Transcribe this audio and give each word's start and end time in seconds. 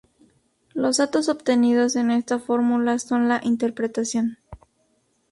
Los 0.73 0.97
datos 0.97 1.29
obtenidos 1.29 1.95
en 1.95 2.09
esta 2.09 2.39
fórmula 2.39 2.97
son 2.97 3.27
la 3.27 3.39
interpretación. 3.43 4.39